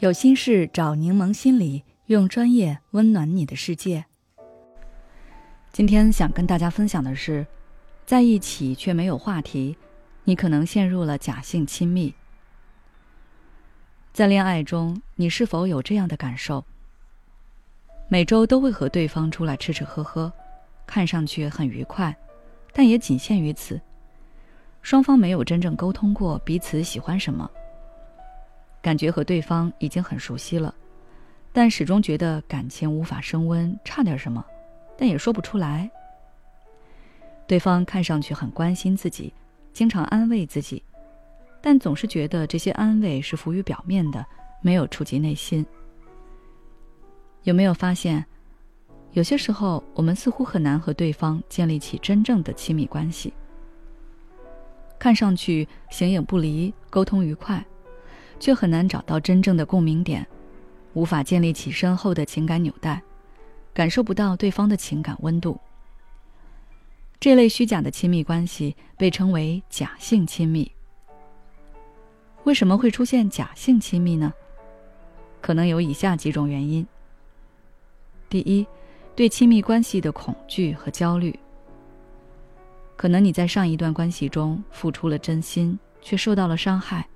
[0.00, 4.06] 有心事找柠檬心理，用专业温暖你的世界。
[5.72, 7.46] 今天想跟大家分享的是，
[8.06, 9.76] 在一起却没有话题，
[10.24, 12.14] 你可能陷入了假性亲密。
[14.10, 16.64] 在恋爱中，你是否有这样的感受？
[18.08, 20.32] 每周都会和对方出来吃吃喝喝，
[20.86, 22.16] 看上去很愉快，
[22.72, 23.78] 但也仅限于此。
[24.80, 27.50] 双方没有真正沟通过彼此喜欢什么。
[28.82, 30.74] 感觉和对方已经很熟悉了，
[31.52, 34.44] 但始终觉得感情无法升温，差点什么，
[34.96, 35.90] 但也说不出来。
[37.46, 39.32] 对方看上去很关心自己，
[39.72, 40.82] 经常安慰自己，
[41.60, 44.24] 但总是觉得这些安慰是浮于表面的，
[44.62, 45.66] 没有触及内心。
[47.42, 48.24] 有没有发现，
[49.12, 53.32] 有些时候我们似乎很难和对方建立起真正的亲密关系？
[54.98, 57.64] 看上去形影不离，沟通愉快。
[58.40, 60.26] 却很难找到真正的共鸣点，
[60.94, 63.00] 无法建立起深厚的情感纽带，
[63.72, 65.60] 感受不到对方的情感温度。
[67.20, 70.72] 这类虚假的亲密关系被称为假性亲密。
[72.44, 74.32] 为什么会出现假性亲密呢？
[75.42, 76.86] 可能有以下几种原因。
[78.30, 78.66] 第一，
[79.14, 81.38] 对亲密关系的恐惧和焦虑。
[82.96, 87.06] 可能你在上一段关系中付出了真心，却受到了伤害。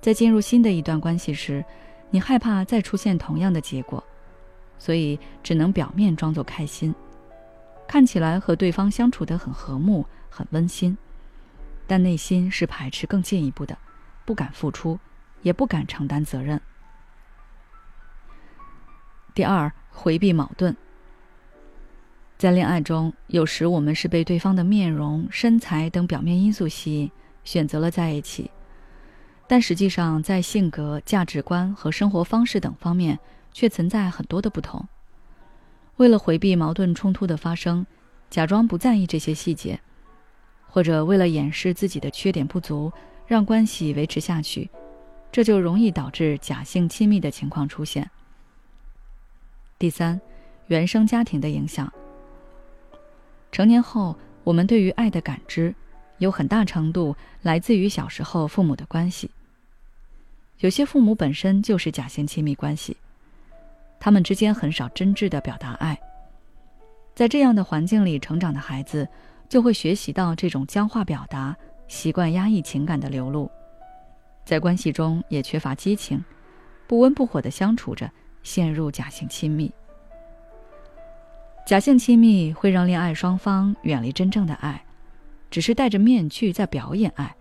[0.00, 1.64] 在进入新的一段关系时，
[2.10, 4.02] 你害怕再出现同样的结果，
[4.78, 6.94] 所以只能表面装作开心，
[7.86, 10.96] 看起来和对方相处得很和睦、很温馨，
[11.86, 13.76] 但内心是排斥更进一步的，
[14.24, 14.98] 不敢付出，
[15.42, 16.60] 也不敢承担责任。
[19.34, 20.76] 第二，回避矛盾。
[22.38, 27.10] 在恋爱中，有时我们是被对方的面容、身材等表面因素吸引，
[27.42, 28.48] 选择了在一起。
[29.48, 33.18] 但实际上，在性格、价值观和生活方式等方面，
[33.50, 34.86] 却存在很多的不同。
[35.96, 37.86] 为了回避矛盾冲突的发生，
[38.28, 39.80] 假装不在意这些细节，
[40.68, 42.92] 或者为了掩饰自己的缺点不足，
[43.26, 44.68] 让关系维持下去，
[45.32, 48.10] 这就容易导致假性亲密的情况出现。
[49.78, 50.20] 第三，
[50.66, 51.90] 原生家庭的影响。
[53.50, 55.74] 成年后，我们对于爱的感知，
[56.18, 59.30] 有很大程度来自于小时候父母的关系。
[60.58, 62.96] 有些父母本身就是假性亲密关系，
[64.00, 65.96] 他们之间很少真挚的表达爱。
[67.14, 69.06] 在这样的环境里成长的孩子，
[69.48, 73.48] 就会学习到这种僵化表达，习惯压抑情感的流露，
[74.44, 76.22] 在关系中也缺乏激情，
[76.88, 78.10] 不温不火的相处着，
[78.42, 79.72] 陷入假性亲密。
[81.64, 84.84] 假性亲密会让恋爱双方远离真正的爱，
[85.50, 87.32] 只是戴着面具在表演爱，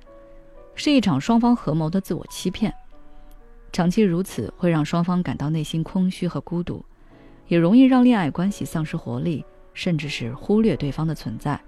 [0.75, 2.71] 是一场双方合谋的自我欺骗。
[3.77, 6.83] 长期如此会让双方感到内心空虚和孤独，
[7.47, 9.45] 也容易让恋爱关系丧失活力，
[9.75, 11.61] 甚至是忽略对方的存在。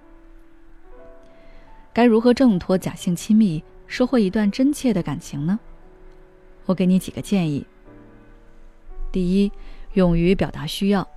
[1.94, 5.60] 该如何挣脱假性亲密，收获一段真切的感情呢？
[6.66, 7.64] 我给你几个建议。
[9.12, 9.52] 第一，
[9.94, 11.08] 勇于表达需要。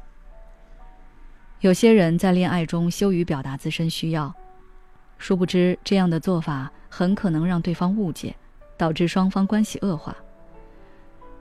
[1.60, 4.34] 有些人在恋爱中羞于表达自身需要，
[5.16, 8.36] 殊不知这样的做法很可能让对方误解，
[8.76, 10.14] 导致双方关系恶化。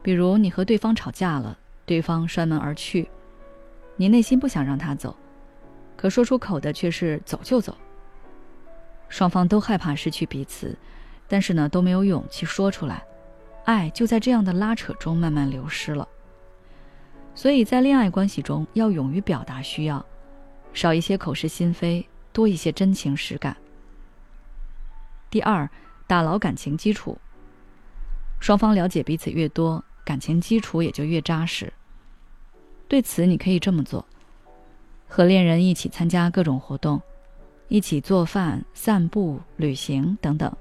[0.03, 3.09] 比如你和对方吵架了，对方摔门而去，
[3.95, 5.15] 你内心不想让他走，
[5.95, 7.77] 可说出口的却是走就走。
[9.09, 10.77] 双方都害怕失去彼此，
[11.27, 13.03] 但是呢都没有勇气说出来，
[13.65, 16.07] 爱就在这样的拉扯中慢慢流失了。
[17.35, 20.05] 所以在恋爱关系中要勇于表达需要，
[20.73, 23.55] 少一些口是心非，多一些真情实感。
[25.29, 25.69] 第二，
[26.07, 27.17] 打牢感情基础。
[28.39, 29.83] 双方了解彼此越多。
[30.03, 31.71] 感情基础也就越扎实。
[32.87, 34.05] 对此，你可以这么做：
[35.07, 37.01] 和恋人一起参加各种活动，
[37.67, 40.51] 一起做饭、散步、旅行等等，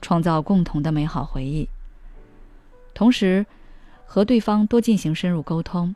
[0.00, 1.66] 创造共同的美好回忆。
[2.92, 3.44] 同时，
[4.04, 5.94] 和对方多进行深入沟通，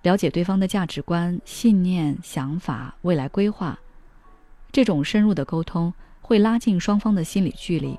[0.00, 3.78] 了解对方的价值观、信念、想法、未来规划。
[4.70, 5.92] 这种深入的沟通
[6.22, 7.98] 会拉近双方的心理距离，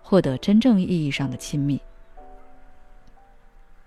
[0.00, 1.80] 获得真正意义上的亲密。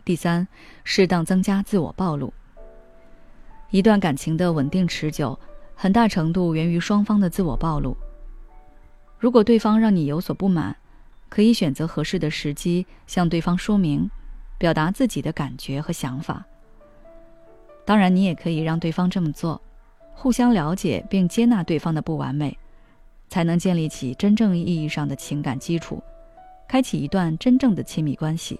[0.05, 0.47] 第三，
[0.83, 2.31] 适当增加自我暴露。
[3.71, 5.37] 一段感情的稳定持久，
[5.73, 7.97] 很大程度源于双方的自我暴露。
[9.17, 10.77] 如果对方让你有所不满，
[11.27, 14.07] 可以选择合适的时机向对方说明，
[14.59, 16.45] 表达自己的感觉和想法。
[17.83, 19.59] 当然，你也可以让对方这么做，
[20.13, 22.55] 互相了解并接纳对方的不完美，
[23.27, 26.01] 才能建立起真正意义上的情感基础，
[26.67, 28.59] 开启一段真正的亲密关系。